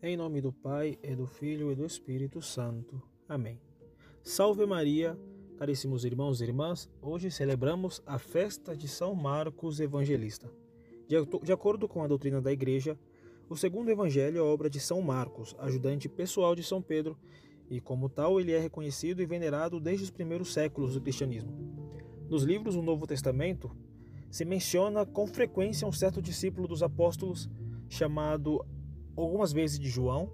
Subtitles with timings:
[0.00, 3.02] Em nome do Pai, e do Filho e do Espírito Santo.
[3.28, 3.60] Amém.
[4.22, 5.18] Salve Maria,
[5.56, 6.88] caríssimos irmãos e irmãs.
[7.02, 10.48] Hoje celebramos a festa de São Marcos Evangelista.
[11.42, 12.96] De acordo com a doutrina da Igreja,
[13.48, 17.18] o segundo evangelho é obra de São Marcos, ajudante pessoal de São Pedro,
[17.68, 21.50] e como tal ele é reconhecido e venerado desde os primeiros séculos do cristianismo.
[22.28, 23.76] Nos livros do Novo Testamento,
[24.30, 27.50] se menciona com frequência um certo discípulo dos apóstolos
[27.88, 28.64] chamado
[29.22, 30.30] algumas vezes de João,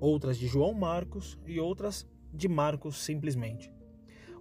[0.00, 3.72] outras de João Marcos e outras de Marcos simplesmente,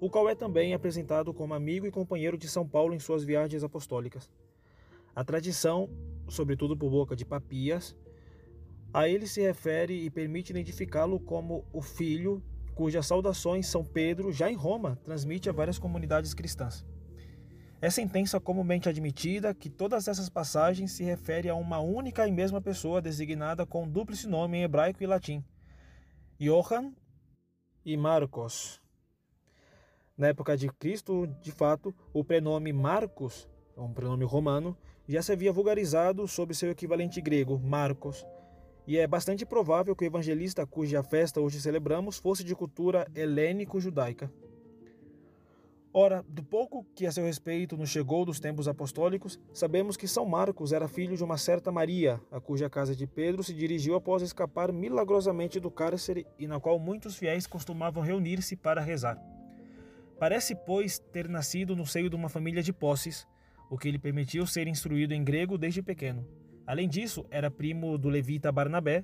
[0.00, 3.62] o qual é também apresentado como amigo e companheiro de São Paulo em suas viagens
[3.62, 4.30] apostólicas.
[5.14, 5.88] A tradição,
[6.28, 7.96] sobretudo por boca de Papias,
[8.92, 12.42] a ele se refere e permite identificá-lo como o filho
[12.74, 16.84] cujas saudações São Pedro, já em Roma, transmite a várias comunidades cristãs.
[17.80, 22.58] É sentença comumente admitida que todas essas passagens se referem a uma única e mesma
[22.58, 25.44] pessoa designada com dúplice nome em hebraico e latim,
[26.40, 26.94] Johann
[27.84, 28.80] e Marcos.
[30.16, 34.74] Na época de Cristo, de fato, o prenome Marcos, um prenome romano,
[35.06, 38.26] já se havia vulgarizado sob seu equivalente grego, Marcos,
[38.86, 44.32] e é bastante provável que o evangelista cuja festa hoje celebramos fosse de cultura helênico-judaica.
[45.98, 50.26] Ora, do pouco que a seu respeito nos chegou dos tempos apostólicos, sabemos que São
[50.26, 54.20] Marcos era filho de uma certa Maria, a cuja casa de Pedro se dirigiu após
[54.20, 59.18] escapar milagrosamente do cárcere e na qual muitos fiéis costumavam reunir-se para rezar.
[60.18, 63.26] Parece, pois, ter nascido no seio de uma família de posses,
[63.70, 66.28] o que lhe permitiu ser instruído em grego desde pequeno.
[66.66, 69.02] Além disso, era primo do levita Barnabé,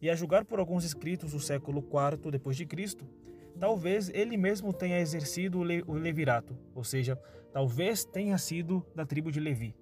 [0.00, 3.08] e a julgar por alguns escritos do século IV Cristo,
[3.58, 7.18] talvez ele mesmo tenha exercido o levirato, ou seja,
[7.52, 9.74] talvez tenha sido da tribo de Levi.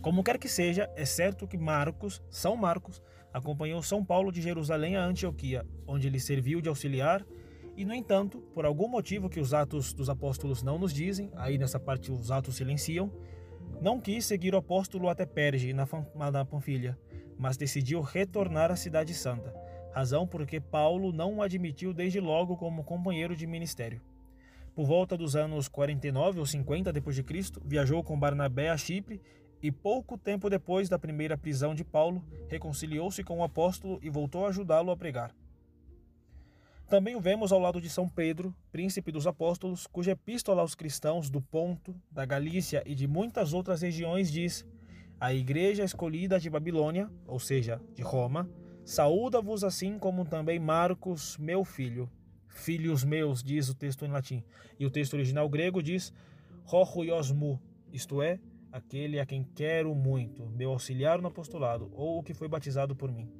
[0.00, 3.00] Como quer que seja, é certo que Marcos, São Marcos,
[3.32, 7.24] acompanhou São Paulo de Jerusalém a Antioquia, onde ele serviu de auxiliar,
[7.76, 11.56] e no entanto, por algum motivo que os Atos dos Apóstolos não nos dizem, aí
[11.56, 13.12] nessa parte os Atos silenciam,
[13.80, 15.86] não quis seguir o apóstolo até Perge, na,
[16.44, 16.98] Panfilha,
[17.38, 19.52] mas decidiu retornar à Cidade Santa
[19.92, 24.00] razão porque Paulo não o admitiu desde logo como companheiro de ministério.
[24.74, 29.20] Por volta dos anos 49 ou 50 d.C., viajou com Barnabé a Chipre
[29.62, 34.46] e pouco tempo depois da primeira prisão de Paulo, reconciliou-se com o apóstolo e voltou
[34.46, 35.34] a ajudá-lo a pregar.
[36.88, 41.30] Também o vemos ao lado de São Pedro, príncipe dos apóstolos, cuja epístola aos cristãos
[41.30, 44.66] do Ponto, da Galícia e de muitas outras regiões diz:
[45.18, 48.46] A igreja escolhida de Babilônia, ou seja, de Roma,
[48.84, 52.10] Saúda-vos assim como também Marcos, meu filho.
[52.48, 54.44] Filhos meus, diz o texto em latim.
[54.78, 56.12] E o texto original grego diz
[56.64, 57.60] Rohuiosmu,
[57.92, 58.40] isto é,
[58.72, 63.10] aquele a quem quero muito, meu auxiliar no apostolado, ou o que foi batizado por
[63.12, 63.30] mim.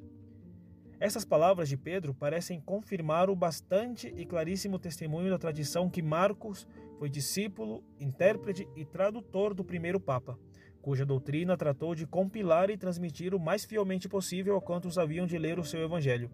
[0.97, 6.65] Essas palavras de Pedro parecem confirmar o bastante e claríssimo testemunho da tradição que Marcos
[6.97, 10.39] foi discípulo, intérprete e tradutor do primeiro Papa
[10.83, 15.37] cuja doutrina tratou de compilar e transmitir o mais fielmente possível a quantos haviam de
[15.37, 16.29] ler o seu evangelho,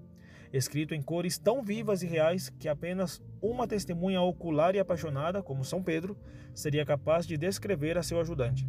[0.52, 5.64] escrito em cores tão vivas e reais que apenas uma testemunha ocular e apaixonada, como
[5.64, 6.18] São Pedro,
[6.52, 8.68] seria capaz de descrever a seu ajudante.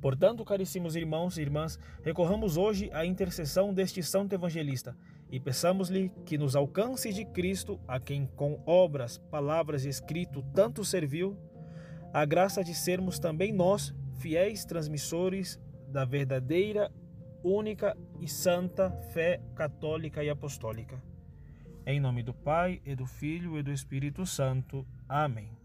[0.00, 4.96] Portanto, caríssimos irmãos e irmãs, recorramos hoje à intercessão deste santo evangelista
[5.28, 10.84] e peçamos-lhe que nos alcance de Cristo, a quem com obras, palavras e escrito tanto
[10.84, 11.36] serviu,
[12.12, 16.92] a graça de sermos também nós fiéis transmissores da verdadeira,
[17.42, 21.02] única e santa fé católica e apostólica.
[21.84, 24.86] Em nome do Pai, e do Filho e do Espírito Santo.
[25.08, 25.61] Amém.